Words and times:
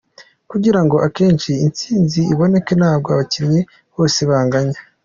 Kugira 0.51 0.79
ngo 0.83 0.95
akenshi 1.07 1.51
intsinzi 1.65 2.19
iboneke 2.33 2.73
ntabwo 2.79 3.07
abakinnyi 3.11 3.61
bose 3.95 4.19
banganya. 4.29 4.79